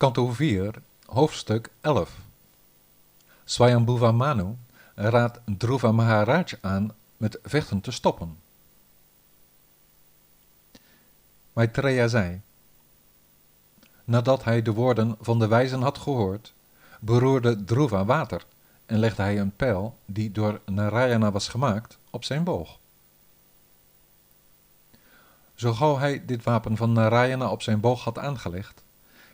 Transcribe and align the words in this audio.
Kanto 0.00 0.32
4, 0.32 0.74
hoofdstuk 1.06 1.70
11. 1.80 2.10
Swayambhuva 3.44 4.12
Manu 4.12 4.56
raadt 4.94 5.40
Dhruva 5.44 5.92
Maharaj 5.92 6.58
aan 6.60 6.94
met 7.16 7.38
vechten 7.42 7.80
te 7.80 7.90
stoppen. 7.90 8.38
Maitreya 11.52 12.08
zei, 12.08 12.40
nadat 14.04 14.44
hij 14.44 14.62
de 14.62 14.72
woorden 14.72 15.16
van 15.20 15.38
de 15.38 15.48
wijzen 15.48 15.82
had 15.82 15.98
gehoord, 15.98 16.52
beroerde 17.00 17.64
Dhruva 17.64 18.04
water 18.04 18.46
en 18.86 18.98
legde 18.98 19.22
hij 19.22 19.38
een 19.38 19.56
pijl, 19.56 19.96
die 20.04 20.32
door 20.32 20.60
Narayana 20.64 21.30
was 21.30 21.48
gemaakt, 21.48 21.98
op 22.10 22.24
zijn 22.24 22.44
boog. 22.44 22.78
Zo 25.54 25.72
gauw 25.72 25.98
hij 25.98 26.24
dit 26.24 26.44
wapen 26.44 26.76
van 26.76 26.92
Narayana 26.92 27.50
op 27.50 27.62
zijn 27.62 27.80
boog 27.80 28.04
had 28.04 28.18
aangelegd, 28.18 28.82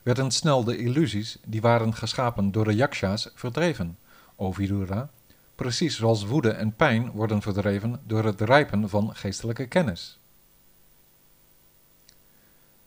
werden 0.06 0.30
snel 0.30 0.64
de 0.64 0.76
illusies 0.76 1.38
die 1.44 1.60
waren 1.60 1.94
geschapen 1.94 2.52
door 2.52 2.64
de 2.64 2.74
yaksha's 2.74 3.30
verdreven, 3.34 3.98
o 4.36 4.52
Vidura, 4.52 5.10
precies 5.54 5.96
zoals 5.96 6.24
woede 6.24 6.50
en 6.50 6.74
pijn 6.76 7.10
worden 7.10 7.42
verdreven 7.42 8.00
door 8.04 8.24
het 8.24 8.40
rijpen 8.40 8.88
van 8.88 9.16
geestelijke 9.16 9.66
kennis. 9.66 10.18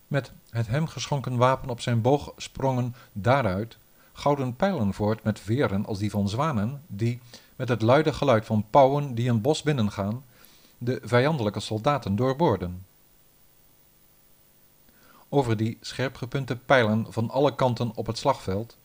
Met 0.07 0.31
het 0.49 0.67
hem 0.67 0.87
geschonken 0.87 1.37
wapen 1.37 1.69
op 1.69 1.81
zijn 1.81 2.01
boog 2.01 2.33
sprongen 2.37 2.95
daaruit 3.11 3.77
gouden 4.13 4.55
pijlen 4.55 4.93
voort 4.93 5.23
met 5.23 5.39
veren 5.39 5.85
als 5.85 5.99
die 5.99 6.09
van 6.09 6.29
zwanen, 6.29 6.81
die, 6.87 7.19
met 7.55 7.69
het 7.69 7.81
luide 7.81 8.13
geluid 8.13 8.45
van 8.45 8.65
pauwen 8.69 9.15
die 9.15 9.29
een 9.29 9.41
bos 9.41 9.61
binnengaan, 9.61 10.23
de 10.77 10.99
vijandelijke 11.03 11.59
soldaten 11.59 12.15
doorboorden. 12.15 12.85
Over 15.29 15.57
die 15.57 15.77
scherpgepunte 15.81 16.55
pijlen 16.55 17.05
van 17.09 17.29
alle 17.29 17.55
kanten 17.55 17.91
op 17.95 18.07
het 18.07 18.17
slagveld 18.17 18.77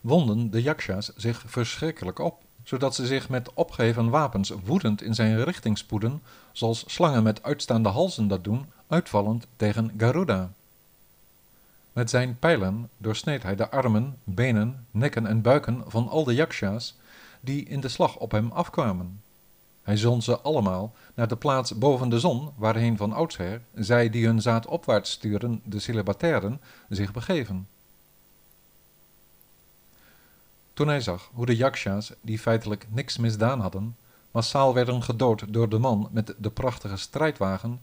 wonden 0.00 0.50
de 0.50 0.62
yakshas 0.62 1.12
zich 1.16 1.42
verschrikkelijk 1.46 2.18
op, 2.18 2.42
zodat 2.64 2.94
ze 2.94 3.06
zich 3.06 3.28
met 3.28 3.52
opgeheven 3.54 4.10
wapens 4.10 4.52
woedend 4.64 5.02
in 5.02 5.14
zijn 5.14 5.44
richting 5.44 5.78
spoeden, 5.78 6.22
zoals 6.52 6.84
slangen 6.86 7.22
met 7.22 7.42
uitstaande 7.42 7.88
halzen 7.88 8.28
dat 8.28 8.44
doen, 8.44 8.66
uitvallend 8.86 9.46
tegen 9.56 9.94
Garuda. 9.96 10.50
Met 11.92 12.10
zijn 12.10 12.38
pijlen 12.38 12.90
doorsneed 12.96 13.42
hij 13.42 13.56
de 13.56 13.70
armen, 13.70 14.18
benen, 14.24 14.86
nekken 14.90 15.26
en 15.26 15.42
buiken 15.42 15.84
van 15.86 16.08
al 16.08 16.24
de 16.24 16.34
yakshas 16.34 16.96
die 17.40 17.64
in 17.64 17.80
de 17.80 17.88
slag 17.88 18.16
op 18.16 18.30
hem 18.30 18.50
afkwamen. 18.50 19.22
Hij 19.90 19.98
zond 19.98 20.24
ze 20.24 20.40
allemaal 20.40 20.94
naar 21.14 21.28
de 21.28 21.36
plaats 21.36 21.78
boven 21.78 22.08
de 22.08 22.18
zon, 22.18 22.50
waarheen 22.56 22.96
van 22.96 23.12
oudsher 23.12 23.62
zij 23.74 24.10
die 24.10 24.26
hun 24.26 24.42
zaad 24.42 24.66
opwaarts 24.66 25.10
sturen, 25.10 25.60
de 25.64 25.78
celibatairen, 25.78 26.60
zich 26.88 27.12
begeven. 27.12 27.68
Toen 30.72 30.88
hij 30.88 31.00
zag 31.00 31.30
hoe 31.32 31.46
de 31.46 31.56
yakshas, 31.56 32.12
die 32.20 32.38
feitelijk 32.38 32.86
niks 32.90 33.16
misdaan 33.16 33.60
hadden, 33.60 33.96
massaal 34.30 34.74
werden 34.74 35.02
gedood 35.02 35.44
door 35.48 35.68
de 35.68 35.78
man 35.78 36.08
met 36.10 36.34
de 36.38 36.50
prachtige 36.50 36.96
strijdwagen, 36.96 37.80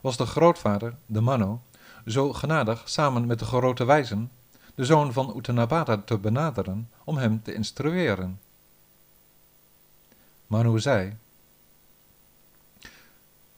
was 0.00 0.16
de 0.16 0.26
grootvader, 0.26 0.94
de 1.06 1.20
Mano, 1.20 1.60
zo 2.06 2.32
genadig 2.32 2.82
samen 2.88 3.26
met 3.26 3.38
de 3.38 3.44
grote 3.44 3.84
wijzen, 3.84 4.30
de 4.74 4.84
zoon 4.84 5.12
van 5.12 5.36
Uttanabhadra 5.36 6.02
te 6.04 6.18
benaderen 6.18 6.90
om 7.04 7.16
hem 7.16 7.42
te 7.42 7.54
instrueren. 7.54 8.40
Manu 10.46 10.80
zei, 10.80 11.16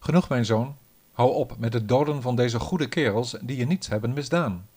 Genoeg 0.04 0.28
mijn 0.28 0.44
zoon, 0.44 0.76
hou 1.12 1.32
op 1.32 1.58
met 1.58 1.72
het 1.72 1.88
doden 1.88 2.22
van 2.22 2.36
deze 2.36 2.58
goede 2.58 2.88
kerels 2.88 3.36
die 3.40 3.56
je 3.56 3.66
niets 3.66 3.88
hebben 3.88 4.12
misdaan. 4.12 4.68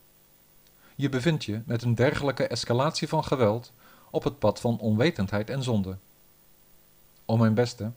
Je 0.95 1.09
bevindt 1.09 1.45
je 1.45 1.61
met 1.65 1.83
een 1.83 1.95
dergelijke 1.95 2.47
escalatie 2.47 3.07
van 3.07 3.23
geweld 3.23 3.71
op 4.09 4.23
het 4.23 4.39
pad 4.39 4.59
van 4.59 4.79
onwetendheid 4.79 5.49
en 5.49 5.63
zonde. 5.63 5.97
O 7.25 7.37
mijn 7.37 7.53
beste, 7.53 7.91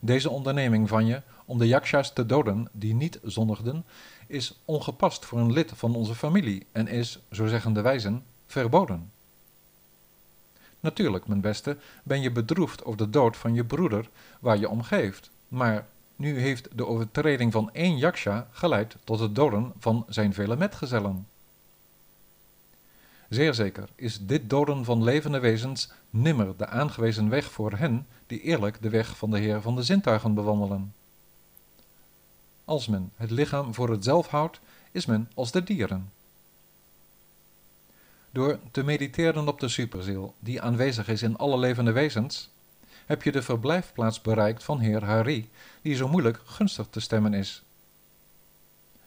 deze 0.00 0.30
onderneming 0.30 0.88
van 0.88 1.06
je 1.06 1.22
om 1.44 1.58
de 1.58 1.66
yakshas 1.66 2.12
te 2.12 2.26
doden 2.26 2.68
die 2.72 2.94
niet 2.94 3.18
zondigden, 3.22 3.84
is 4.26 4.60
ongepast 4.64 5.24
voor 5.24 5.38
een 5.38 5.52
lid 5.52 5.72
van 5.74 5.94
onze 5.94 6.14
familie 6.14 6.66
en 6.72 6.88
is, 6.88 7.18
zo 7.30 7.46
zeggen 7.46 7.72
de 7.72 7.80
wijzen, 7.80 8.24
verboden. 8.46 9.12
Natuurlijk, 10.80 11.26
mijn 11.26 11.40
beste, 11.40 11.76
ben 12.02 12.20
je 12.20 12.32
bedroefd 12.32 12.84
over 12.84 12.98
de 12.98 13.10
dood 13.10 13.36
van 13.36 13.54
je 13.54 13.64
broeder 13.64 14.08
waar 14.40 14.58
je 14.58 14.68
om 14.68 14.82
geeft, 14.82 15.30
maar 15.48 15.86
nu 16.16 16.38
heeft 16.38 16.68
de 16.76 16.86
overtreding 16.86 17.52
van 17.52 17.72
één 17.72 17.96
yaksha 17.96 18.48
geleid 18.50 18.96
tot 19.04 19.20
het 19.20 19.34
doden 19.34 19.72
van 19.78 20.04
zijn 20.08 20.34
vele 20.34 20.56
metgezellen. 20.56 21.26
Zeer 23.28 23.54
zeker 23.54 23.88
is 23.94 24.26
dit 24.26 24.50
doden 24.50 24.84
van 24.84 25.02
levende 25.02 25.38
wezens 25.38 25.90
nimmer 26.10 26.56
de 26.56 26.66
aangewezen 26.66 27.28
weg 27.28 27.50
voor 27.50 27.72
hen 27.72 28.06
die 28.26 28.40
eerlijk 28.40 28.82
de 28.82 28.88
weg 28.88 29.16
van 29.16 29.30
de 29.30 29.38
Heer 29.38 29.60
van 29.60 29.74
de 29.74 29.82
zintuigen 29.82 30.34
bewandelen. 30.34 30.94
Als 32.64 32.86
men 32.86 33.12
het 33.16 33.30
lichaam 33.30 33.74
voor 33.74 33.90
het 33.90 34.04
zelf 34.04 34.26
houdt, 34.26 34.60
is 34.90 35.06
men 35.06 35.30
als 35.34 35.52
de 35.52 35.62
dieren. 35.62 36.12
Door 38.30 38.58
te 38.70 38.82
mediteren 38.82 39.48
op 39.48 39.60
de 39.60 39.68
superziel, 39.68 40.34
die 40.38 40.62
aanwezig 40.62 41.08
is 41.08 41.22
in 41.22 41.36
alle 41.36 41.58
levende 41.58 41.92
wezens, 41.92 42.50
heb 43.06 43.22
je 43.22 43.32
de 43.32 43.42
verblijfplaats 43.42 44.20
bereikt 44.20 44.64
van 44.64 44.78
Heer 44.78 45.04
Hari, 45.04 45.50
die 45.82 45.94
zo 45.94 46.08
moeilijk 46.08 46.40
gunstig 46.44 46.86
te 46.90 47.00
stemmen 47.00 47.34
is. 47.34 47.62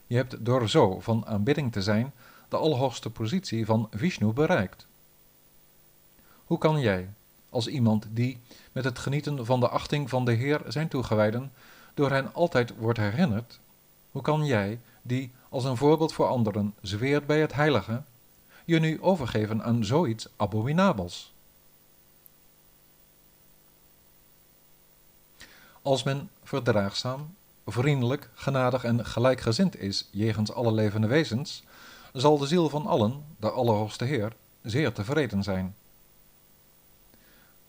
Je 0.08 0.16
hebt 0.16 0.46
door 0.46 0.69
zo 0.69 1.00
van 1.00 1.25
aanbidding 1.25 1.72
te 1.72 1.81
zijn 1.81 2.13
de 2.50 2.57
allerhoogste 2.57 3.09
positie 3.09 3.66
van 3.66 3.88
Vishnu 3.91 4.34
bereikt. 4.34 4.88
Hoe 6.46 6.57
kan 6.57 6.80
jij, 6.80 7.09
als 7.50 7.68
iemand 7.68 8.07
die 8.12 8.40
met 8.72 8.84
het 8.84 9.00
genieten 9.00 9.46
van 9.46 9.59
de 9.59 9.69
achting 9.69 10.09
van 10.09 10.25
de 10.25 10.31
Heer 10.31 10.62
zijn 10.68 10.88
toegewijden, 10.88 11.52
door 11.94 12.12
hen 12.12 12.34
altijd 12.34 12.74
wordt 12.78 13.00
herinnerd, 13.00 13.59
hoe 14.12 14.22
kan 14.22 14.46
jij, 14.46 14.80
die 15.02 15.31
als 15.50 15.63
een 15.63 15.78
voorbeeld 15.78 16.13
voor 16.13 16.28
anderen 16.28 16.74
zweert 16.81 17.25
bij 17.25 17.41
het 17.41 17.53
heilige, 17.53 18.03
je 18.66 18.80
nu 18.80 19.02
overgeven 19.02 19.63
aan 19.63 19.86
zoiets 19.86 20.28
abominabels? 20.36 21.34
Als 25.88 26.03
men 26.03 26.30
verdraagzaam, 26.44 27.36
vriendelijk, 27.66 28.30
genadig 28.34 28.84
en 28.84 29.06
gelijkgezind 29.06 29.80
is 29.80 30.09
jegens 30.12 30.53
alle 30.53 30.72
levende 30.72 31.08
wezens, 31.08 31.64
zal 32.14 32.38
de 32.38 32.48
ziel 32.48 32.70
van 32.70 32.86
allen, 32.86 33.25
de 33.40 33.50
Allerhoogste 33.50 34.06
Heer, 34.06 34.36
zeer 34.62 34.94
tevreden 34.94 35.44
zijn. 35.44 35.75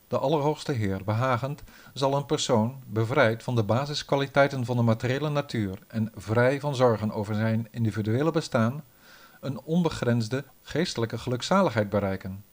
De 0.08 0.18
Allerhoogste 0.18 0.72
Heer, 0.72 1.04
behagend, 1.04 1.62
zal 1.94 2.14
een 2.14 2.26
persoon, 2.26 2.82
bevrijd 2.86 3.42
van 3.42 3.54
de 3.54 3.62
basiskwaliteiten 3.62 4.64
van 4.64 4.76
de 4.76 4.82
materiële 4.82 5.28
natuur 5.28 5.78
en 5.88 6.12
vrij 6.14 6.60
van 6.60 6.74
zorgen 6.74 7.12
over 7.12 7.34
zijn 7.34 7.68
individuele 7.70 8.30
bestaan, 8.30 8.84
een 9.40 9.60
onbegrensde 9.60 10.44
geestelijke 10.62 11.18
gelukzaligheid 11.18 11.88
bereiken. 11.88 12.44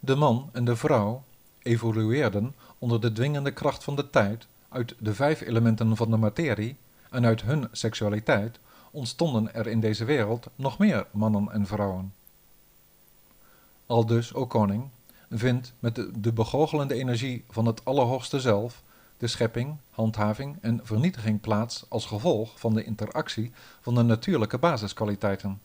De 0.00 0.14
man 0.14 0.50
en 0.52 0.64
de 0.64 0.76
vrouw 0.76 1.22
evolueerden 1.64 2.54
onder 2.78 3.00
de 3.00 3.12
dwingende 3.12 3.52
kracht 3.52 3.84
van 3.84 3.96
de 3.96 4.10
tijd 4.10 4.46
uit 4.68 4.94
de 4.98 5.14
vijf 5.14 5.40
elementen 5.40 5.96
van 5.96 6.10
de 6.10 6.16
materie 6.16 6.76
en 7.10 7.24
uit 7.24 7.42
hun 7.42 7.68
seksualiteit 7.72 8.58
ontstonden 8.90 9.54
er 9.54 9.66
in 9.66 9.80
deze 9.80 10.04
wereld 10.04 10.46
nog 10.54 10.78
meer 10.78 11.06
mannen 11.10 11.52
en 11.52 11.66
vrouwen. 11.66 12.14
Aldus, 13.86 14.34
o 14.34 14.46
koning, 14.46 14.88
vindt 15.30 15.72
met 15.78 15.94
de, 15.94 16.20
de 16.20 16.32
begoochelende 16.32 16.94
energie 16.94 17.44
van 17.50 17.66
het 17.66 17.84
Allerhoogste 17.84 18.40
zelf 18.40 18.82
de 19.16 19.26
schepping, 19.26 19.76
handhaving 19.90 20.58
en 20.60 20.80
vernietiging 20.82 21.40
plaats 21.40 21.86
als 21.88 22.06
gevolg 22.06 22.60
van 22.60 22.74
de 22.74 22.84
interactie 22.84 23.52
van 23.80 23.94
de 23.94 24.02
natuurlijke 24.02 24.58
basiskwaliteiten. 24.58 25.60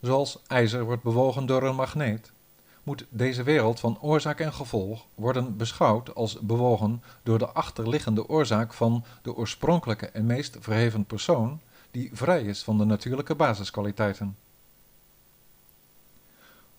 Zoals 0.00 0.38
ijzer 0.46 0.84
wordt 0.84 1.02
bewogen 1.02 1.46
door 1.46 1.62
een 1.62 1.74
magneet, 1.74 2.32
moet 2.86 3.06
deze 3.08 3.42
wereld 3.42 3.80
van 3.80 3.98
oorzaak 4.00 4.40
en 4.40 4.52
gevolg 4.52 5.06
worden 5.14 5.56
beschouwd 5.56 6.14
als 6.14 6.40
bewogen 6.40 7.02
door 7.22 7.38
de 7.38 7.48
achterliggende 7.48 8.28
oorzaak 8.28 8.72
van 8.72 9.04
de 9.22 9.34
oorspronkelijke 9.34 10.06
en 10.06 10.26
meest 10.26 10.56
verheven 10.60 11.04
persoon 11.04 11.60
die 11.90 12.10
vrij 12.12 12.42
is 12.42 12.62
van 12.62 12.78
de 12.78 12.84
natuurlijke 12.84 13.34
basiskwaliteiten. 13.34 14.36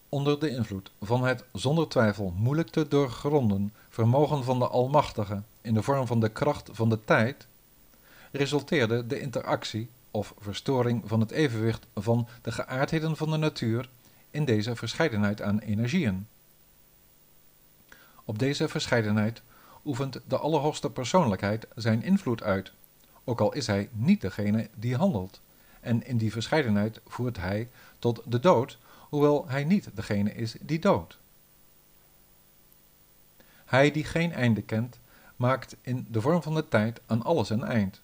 Onder 0.10 0.40
de 0.40 0.50
invloed 0.50 0.92
van 1.02 1.24
het 1.24 1.44
zonder 1.54 1.88
twijfel 1.88 2.34
moeilijk 2.38 2.70
te 2.70 2.88
doorgronden 2.88 3.74
vermogen 3.90 4.44
van 4.44 4.60
de 4.60 4.68
Almachtige 4.68 5.42
in 5.62 5.74
de 5.74 5.84
vorm 5.84 6.08
van 6.08 6.20
de 6.20 6.30
kracht 6.30 6.70
van 6.72 6.90
de 6.90 7.04
tijd, 7.06 7.48
resulteerde 8.32 9.08
de 9.08 9.20
interactie 9.20 9.90
of 10.12 10.34
verstoring 10.40 11.04
van 11.06 11.20
het 11.20 11.32
evenwicht 11.32 11.86
van 11.96 12.28
de 12.42 12.52
geaardheden 12.52 13.18
van 13.18 13.32
de 13.32 13.38
natuur 13.38 13.90
in 14.38 14.46
deze 14.46 14.76
verscheidenheid 14.76 15.42
aan 15.42 15.60
energieën. 15.60 16.28
Op 18.26 18.40
deze 18.40 18.68
verscheidenheid 18.68 19.42
oefent 19.86 20.20
de 20.28 20.38
Allerhoogste 20.38 20.90
Persoonlijkheid 20.90 21.68
zijn 21.76 22.04
invloed 22.04 22.44
uit, 22.44 22.72
ook 23.24 23.42
al 23.42 23.54
is 23.54 23.68
hij 23.68 23.90
niet 23.92 24.22
degene 24.22 24.70
die 24.76 24.96
handelt, 24.96 25.42
en 25.80 26.06
in 26.06 26.18
die 26.18 26.32
verscheidenheid 26.32 27.02
voert 27.08 27.38
hij 27.38 27.70
tot 28.00 28.22
de 28.26 28.40
dood, 28.40 28.78
hoewel 29.10 29.48
hij 29.48 29.64
niet 29.64 29.90
degene 29.94 30.34
is 30.34 30.56
die 30.62 30.80
doodt. 30.80 31.18
Hij 33.66 33.92
die 33.92 34.04
geen 34.04 34.34
einde 34.34 34.62
kent, 34.62 35.00
maakt 35.36 35.76
in 35.82 36.08
de 36.10 36.22
vorm 36.22 36.42
van 36.44 36.56
de 36.56 36.68
tijd 36.68 37.02
aan 37.06 37.24
alles 37.24 37.50
een 37.50 37.64
eind. 37.64 38.02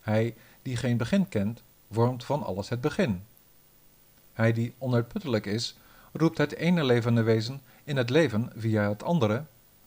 Hij 0.00 0.34
die 0.62 0.76
geen 0.76 0.96
begin 0.96 1.28
kent, 1.28 1.62
vormt 1.90 2.24
van 2.24 2.42
alles 2.42 2.68
het 2.68 2.80
begin. 2.80 3.22
Hij 4.38 4.52
die 4.52 4.74
onuitputtelijk 4.78 5.46
is, 5.46 5.76
roept 6.12 6.38
het 6.38 6.54
ene 6.54 6.84
levende 6.84 7.22
wezen 7.22 7.60
in 7.84 7.96
het 7.96 8.10
leven 8.10 8.50
via 8.56 8.88
het 8.88 9.02
andere, 9.02 9.44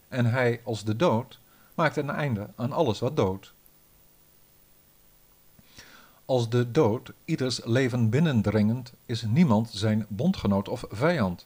en 0.07 0.25
hij 0.25 0.61
als 0.63 0.83
de 0.83 0.95
dood 0.95 1.39
maakt 1.75 1.97
een 1.97 2.09
einde 2.09 2.49
aan 2.55 2.71
alles 2.71 2.99
wat 2.99 3.15
doodt. 3.15 3.53
Als 6.25 6.49
de 6.49 6.71
dood 6.71 7.11
ieders 7.25 7.61
leven 7.63 8.09
binnendringend, 8.09 8.93
is 9.05 9.21
niemand 9.21 9.69
zijn 9.69 10.05
bondgenoot 10.09 10.69
of 10.69 10.85
vijand. 10.89 11.45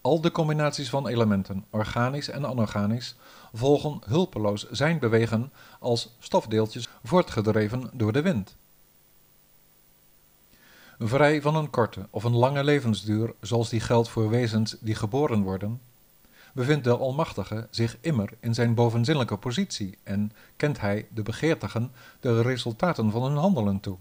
Al 0.00 0.20
de 0.20 0.30
combinaties 0.30 0.88
van 0.88 1.08
elementen, 1.08 1.64
organisch 1.70 2.28
en 2.28 2.44
anorganisch, 2.44 3.14
volgen 3.52 4.00
hulpeloos 4.06 4.70
zijn 4.70 4.98
bewegen 4.98 5.52
als 5.80 6.16
stofdeeltjes 6.18 6.88
voortgedreven 7.02 7.90
door 7.92 8.12
de 8.12 8.22
wind. 8.22 8.56
Vrij 10.98 11.42
van 11.42 11.56
een 11.56 11.70
korte 11.70 12.06
of 12.10 12.24
een 12.24 12.36
lange 12.36 12.64
levensduur, 12.64 13.34
zoals 13.40 13.68
die 13.68 13.80
geldt 13.80 14.08
voor 14.08 14.28
wezens 14.28 14.76
die 14.80 14.94
geboren 14.94 15.42
worden, 15.42 15.80
bevindt 16.52 16.84
de 16.84 16.96
Almachtige 16.96 17.66
zich 17.70 17.96
immer 18.00 18.32
in 18.40 18.54
zijn 18.54 18.74
bovenzinnelijke 18.74 19.36
positie 19.36 19.98
en 20.02 20.32
kent 20.56 20.80
hij 20.80 21.06
de 21.10 21.22
begeertigen 21.22 21.92
de 22.20 22.42
resultaten 22.42 23.10
van 23.10 23.22
hun 23.22 23.36
handelen 23.36 23.80
toe. 23.80 23.96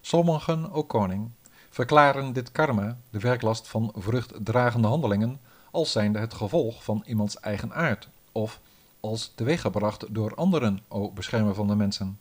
Sommigen, 0.00 0.72
o 0.72 0.82
koning, 0.84 1.30
verklaren 1.70 2.32
dit 2.32 2.52
karma, 2.52 2.96
de 3.10 3.18
werklast 3.18 3.68
van 3.68 3.92
vruchtdragende 3.94 4.88
handelingen, 4.88 5.40
als 5.70 5.92
zijnde 5.92 6.18
het 6.18 6.34
gevolg 6.34 6.84
van 6.84 7.02
iemands 7.06 7.40
eigen 7.40 7.74
aard, 7.74 8.08
of 8.32 8.60
als 9.00 9.32
teweeggebracht 9.34 10.14
door 10.14 10.34
anderen, 10.34 10.80
o 10.88 11.10
beschermer 11.10 11.54
van 11.54 11.66
de 11.66 11.74
mensen. 11.74 12.18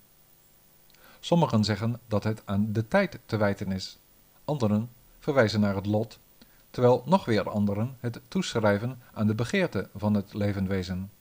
Sommigen 1.26 1.64
zeggen 1.64 2.00
dat 2.08 2.24
het 2.24 2.42
aan 2.46 2.74
de 2.74 2.88
tijd 2.88 3.20
te 3.26 3.38
wijten 3.38 3.72
is, 3.72 3.98
anderen 4.44 4.90
verwijzen 5.20 5.60
naar 5.60 5.76
het 5.76 5.86
lot, 5.86 6.20
terwijl 6.70 7.04
nog 7.06 7.26
weer 7.26 7.50
anderen 7.50 7.98
het 8.00 8.22
toeschrijven 8.28 9.00
aan 9.14 9.28
de 9.28 9.36
begeerte 9.36 9.90
van 9.96 10.14
het 10.14 10.34
levend 10.34 10.68
wezen. 10.68 11.12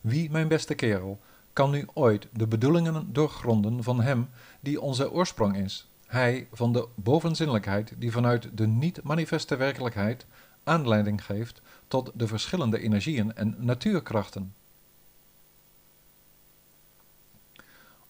Wie, 0.00 0.30
mijn 0.30 0.48
beste 0.48 0.74
kerel, 0.74 1.20
kan 1.52 1.70
nu 1.70 1.86
ooit 1.94 2.28
de 2.32 2.46
bedoelingen 2.46 3.12
doorgronden 3.12 3.82
van 3.82 4.00
hem 4.00 4.28
die 4.60 4.80
onze 4.80 5.12
oorsprong 5.12 5.56
is, 5.56 5.88
hij 6.06 6.48
van 6.52 6.72
de 6.72 6.88
bovenzinnelijkheid 6.94 7.92
die 7.98 8.12
vanuit 8.12 8.48
de 8.52 8.66
niet-manifeste 8.66 9.56
werkelijkheid 9.56 10.26
aanleiding 10.64 11.24
geeft 11.24 11.62
tot 11.88 12.10
de 12.14 12.26
verschillende 12.26 12.78
energieën 12.78 13.34
en 13.34 13.56
natuurkrachten. 13.58 14.54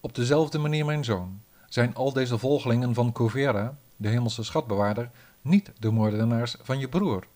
Op 0.07 0.15
dezelfde 0.15 0.57
manier, 0.57 0.85
mijn 0.85 1.03
zoon, 1.03 1.41
zijn 1.69 1.95
al 1.95 2.13
deze 2.13 2.37
volgelingen 2.37 2.93
van 2.93 3.11
Kuvera, 3.11 3.77
de 3.95 4.07
hemelse 4.07 4.43
schatbewaarder, 4.43 5.09
niet 5.41 5.71
de 5.79 5.91
moordenaars 5.91 6.55
van 6.61 6.79
je 6.79 6.89
broer. 6.89 7.27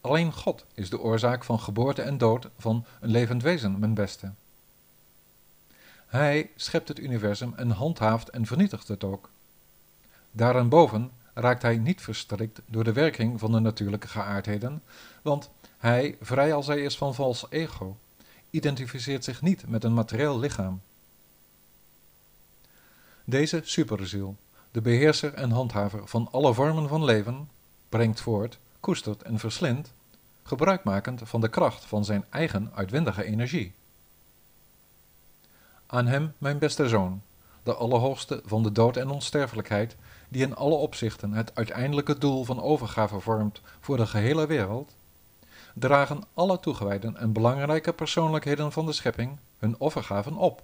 Alleen 0.00 0.32
God 0.32 0.66
is 0.74 0.90
de 0.90 1.00
oorzaak 1.00 1.44
van 1.44 1.60
geboorte 1.60 2.02
en 2.02 2.18
dood 2.18 2.48
van 2.58 2.84
een 3.00 3.10
levend 3.10 3.42
wezen, 3.42 3.78
mijn 3.78 3.94
beste. 3.94 4.32
Hij 6.06 6.50
schept 6.56 6.88
het 6.88 6.98
universum 6.98 7.54
en 7.54 7.70
handhaaft 7.70 8.28
en 8.28 8.46
vernietigt 8.46 8.88
het 8.88 9.04
ook. 9.04 9.30
Daarenboven 10.30 11.10
raakt 11.34 11.62
hij 11.62 11.76
niet 11.76 12.00
verstrikt 12.00 12.60
door 12.66 12.84
de 12.84 12.92
werking 12.92 13.38
van 13.40 13.52
de 13.52 13.60
natuurlijke 13.60 14.08
geaardheden, 14.08 14.82
want 15.22 15.50
hij, 15.78 16.16
vrij 16.20 16.54
als 16.54 16.66
hij 16.66 16.80
is 16.80 16.96
van 16.96 17.14
vals 17.14 17.46
ego, 17.50 17.96
identificeert 18.50 19.24
zich 19.24 19.42
niet 19.42 19.68
met 19.68 19.84
een 19.84 19.94
materieel 19.94 20.38
lichaam. 20.38 20.80
Deze 23.30 23.60
superziel, 23.64 24.36
de 24.70 24.80
beheerser 24.80 25.34
en 25.34 25.50
handhaver 25.50 26.08
van 26.08 26.28
alle 26.30 26.54
vormen 26.54 26.88
van 26.88 27.04
leven, 27.04 27.48
brengt 27.88 28.20
voort, 28.20 28.58
koestert 28.80 29.22
en 29.22 29.38
verslindt, 29.38 29.92
gebruikmakend 30.42 31.22
van 31.24 31.40
de 31.40 31.48
kracht 31.48 31.84
van 31.84 32.04
zijn 32.04 32.24
eigen 32.30 32.70
uitwendige 32.74 33.24
energie. 33.24 33.74
Aan 35.86 36.06
hem, 36.06 36.32
mijn 36.38 36.58
beste 36.58 36.88
zoon, 36.88 37.22
de 37.62 37.74
Allerhoogste 37.74 38.42
van 38.44 38.62
de 38.62 38.72
dood 38.72 38.96
en 38.96 39.10
onsterfelijkheid, 39.10 39.96
die 40.28 40.42
in 40.42 40.56
alle 40.56 40.74
opzichten 40.74 41.32
het 41.32 41.54
uiteindelijke 41.54 42.18
doel 42.18 42.44
van 42.44 42.62
overgave 42.62 43.20
vormt 43.20 43.60
voor 43.80 43.96
de 43.96 44.06
gehele 44.06 44.46
wereld, 44.46 44.96
dragen 45.74 46.24
alle 46.34 46.60
toegewijden 46.60 47.16
en 47.16 47.32
belangrijke 47.32 47.92
persoonlijkheden 47.92 48.72
van 48.72 48.86
de 48.86 48.92
schepping 48.92 49.38
hun 49.58 49.74
offergaven 49.78 50.34
op, 50.36 50.62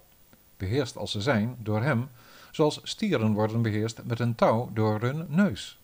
beheerst 0.57 0.97
als 0.97 1.11
ze 1.11 1.21
zijn 1.21 1.55
door 1.59 1.81
hem, 1.81 2.09
zoals 2.57 2.79
stieren 2.83 3.33
worden 3.33 3.61
beheerst 3.61 4.03
met 4.03 4.19
een 4.19 4.35
touw 4.35 4.69
door 4.73 5.01
hun 5.01 5.25
neus. 5.29 5.77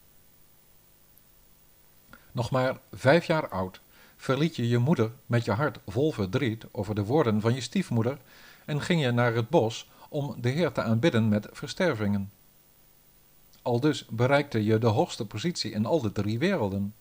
Nog 2.32 2.52
maar 2.52 2.80
vijf 2.94 3.26
jaar 3.26 3.50
oud 3.50 3.82
verliet 4.16 4.56
je 4.56 4.68
je 4.68 4.78
moeder 4.78 5.12
met 5.26 5.46
je 5.46 5.52
hart 5.52 5.80
vol 5.88 6.12
verdriet 6.12 6.66
over 6.72 6.96
de 6.96 7.04
woorden 7.04 7.42
van 7.42 7.54
je 7.54 7.62
stiefmoeder 7.62 8.18
en 8.66 8.82
ging 8.82 9.02
je 9.02 9.12
naar 9.12 9.34
het 9.34 9.50
bos 9.50 9.90
om 10.10 10.36
de 10.42 10.50
Heer 10.50 10.72
te 10.72 10.82
aanbidden 10.82 11.30
met 11.30 11.48
verstervingen. 11.52 12.32
Aldus 13.62 14.06
bereikte 14.06 14.64
je 14.64 14.78
de 14.78 14.88
hoogste 14.88 15.26
positie 15.26 15.72
in 15.72 15.86
al 15.86 16.02
de 16.02 16.12
drie 16.12 16.40
werelden. 16.40 16.94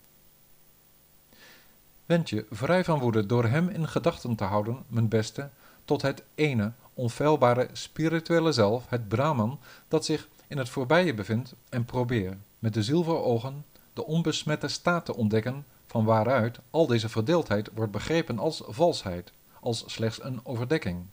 Wend 2.05 2.29
je 2.29 2.45
vrij 2.49 2.83
van 2.83 2.99
woede 2.99 3.25
door 3.25 3.45
hem 3.45 3.69
in 3.69 3.87
gedachten 3.87 4.35
te 4.35 4.43
houden, 4.43 4.83
mijn 4.87 5.07
beste, 5.07 5.49
tot 5.85 6.01
het 6.01 6.23
ene, 6.35 6.71
onfeilbare 6.93 7.69
spirituele 7.73 8.51
zelf, 8.51 8.83
het 8.89 9.07
Brahman, 9.07 9.59
dat 9.87 10.05
zich 10.05 10.27
in 10.47 10.57
het 10.57 10.69
voorbije 10.69 11.13
bevindt 11.13 11.53
en 11.69 11.85
probeer, 11.85 12.37
met 12.59 12.73
de 12.73 12.83
ziel 12.83 13.23
ogen, 13.23 13.65
de 13.93 14.05
onbesmette 14.05 14.67
staat 14.67 15.05
te 15.05 15.15
ontdekken 15.15 15.65
van 15.87 16.05
waaruit 16.05 16.59
al 16.69 16.87
deze 16.87 17.09
verdeeldheid 17.09 17.69
wordt 17.73 17.91
begrepen 17.91 18.39
als 18.39 18.61
valsheid, 18.65 19.31
als 19.59 19.83
slechts 19.85 20.23
een 20.23 20.39
overdekking. 20.43 21.05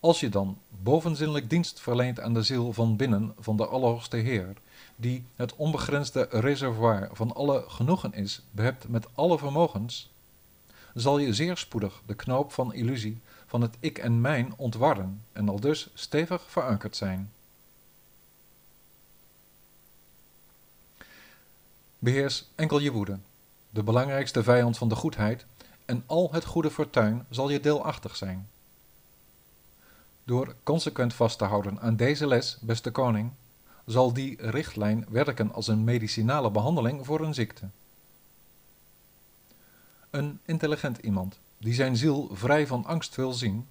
Als 0.00 0.20
je 0.20 0.28
dan 0.28 0.58
bovenzinnelijk 0.68 1.50
dienst 1.50 1.80
verleent 1.80 2.20
aan 2.20 2.34
de 2.34 2.42
ziel 2.42 2.72
van 2.72 2.96
binnen 2.96 3.34
van 3.38 3.56
de 3.56 3.66
Allerhoogste 3.66 4.16
Heer, 4.16 4.56
die 4.96 5.24
het 5.36 5.56
onbegrensde 5.56 6.28
reservoir 6.30 7.08
van 7.12 7.34
alle 7.34 7.64
genoegen 7.68 8.12
is, 8.12 8.42
behept 8.50 8.88
met 8.88 9.06
alle 9.14 9.38
vermogens, 9.38 10.10
zal 10.94 11.18
je 11.18 11.34
zeer 11.34 11.56
spoedig 11.56 12.02
de 12.06 12.14
knoop 12.14 12.52
van 12.52 12.74
illusie 12.74 13.20
van 13.46 13.60
het 13.60 13.76
ik 13.80 13.98
en 13.98 14.20
mijn 14.20 14.54
ontwarren 14.56 15.24
en 15.32 15.48
al 15.48 15.60
dus 15.60 15.90
stevig 15.94 16.50
verankerd 16.50 16.96
zijn. 16.96 17.32
Beheers 21.98 22.48
enkel 22.54 22.78
je 22.78 22.92
woede, 22.92 23.18
de 23.70 23.82
belangrijkste 23.82 24.42
vijand 24.42 24.78
van 24.78 24.88
de 24.88 24.94
goedheid, 24.94 25.46
en 25.84 26.02
al 26.06 26.32
het 26.32 26.44
goede 26.44 26.70
fortuin 26.70 27.26
zal 27.30 27.50
je 27.50 27.60
deelachtig 27.60 28.16
zijn. 28.16 28.48
Door 30.24 30.54
consequent 30.62 31.14
vast 31.14 31.38
te 31.38 31.44
houden 31.44 31.80
aan 31.80 31.96
deze 31.96 32.26
les, 32.26 32.58
beste 32.60 32.90
koning, 32.90 33.30
zal 33.84 34.12
die 34.12 34.36
richtlijn 34.50 35.06
werken 35.08 35.52
als 35.52 35.68
een 35.68 35.84
medicinale 35.84 36.50
behandeling 36.50 37.06
voor 37.06 37.20
een 37.20 37.34
ziekte. 37.34 37.68
Een 40.10 40.40
intelligent 40.44 40.98
iemand, 40.98 41.38
die 41.58 41.74
zijn 41.74 41.96
ziel 41.96 42.30
vrij 42.32 42.66
van 42.66 42.84
angst 42.84 43.14
wil 43.14 43.32
zien, 43.32 43.66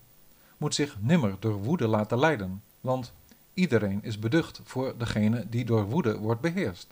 moet 0.58 0.76
zich 0.76 0.98
nimmer 1.00 1.36
door 1.40 1.54
woede 1.54 1.88
laten 1.88 2.20
leiden, 2.20 2.64
want 2.82 3.14
iedereen 3.54 4.04
is 4.04 4.20
beducht 4.20 4.62
voor 4.64 4.98
degene 4.98 5.50
die 5.50 5.66
door 5.66 5.84
woede 5.84 6.18
wordt 6.18 6.42
beheerst. 6.42 6.88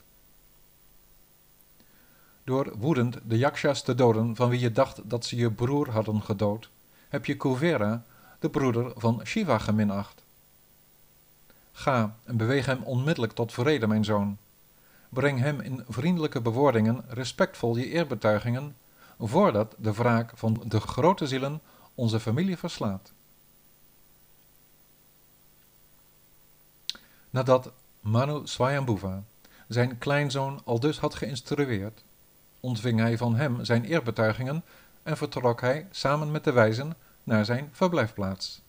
Door 2.43 2.73
woedend 2.77 3.19
de 3.23 3.37
yakshas 3.37 3.81
te 3.81 3.95
doden 3.95 4.35
van 4.35 4.49
wie 4.49 4.59
je 4.59 4.71
dacht 4.71 5.09
dat 5.09 5.25
ze 5.25 5.35
je 5.35 5.51
broer 5.51 5.89
hadden 5.89 6.21
gedood, 6.21 6.69
heb 7.09 7.25
je 7.25 7.37
Kuvera 7.37 8.03
de 8.39 8.49
broeder 8.49 8.91
van 8.95 9.21
Shiva 9.25 9.57
geminacht. 9.57 10.23
Ga 11.71 12.17
en 12.23 12.37
beweeg 12.37 12.65
hem 12.65 12.83
onmiddellijk 12.83 13.33
tot 13.33 13.53
vrede, 13.53 13.87
mijn 13.87 14.05
zoon. 14.05 14.37
Breng 15.09 15.39
hem 15.39 15.59
in 15.59 15.83
vriendelijke 15.87 16.41
bewoordingen 16.41 17.03
respectvol 17.07 17.77
je 17.77 17.89
eerbetuigingen, 17.89 18.75
voordat 19.27 19.75
de 19.77 19.93
wraak 19.93 20.31
van 20.35 20.63
de 20.67 20.79
grote 20.79 21.27
zielen 21.27 21.61
onze 21.95 22.19
familie 22.19 22.57
verslaat. 22.57 23.13
Nadat 27.29 27.71
Manu 27.99 28.41
Swayambhuva 28.43 29.23
zijn 29.67 29.97
kleinzoon 29.97 30.61
al 30.63 30.79
dus 30.79 30.99
had 30.99 31.15
geïnstrueerd, 31.15 32.03
ontving 32.59 32.99
hij 32.99 33.17
van 33.17 33.35
hem 33.35 33.65
zijn 33.65 33.85
eerbetuigingen 33.85 34.63
en 35.03 35.17
vertrok 35.17 35.61
hij 35.61 35.87
samen 35.91 36.31
met 36.31 36.43
de 36.43 36.51
wijzen 36.51 36.95
naar 37.23 37.45
zijn 37.45 37.69
verblijfplaats 37.71 38.62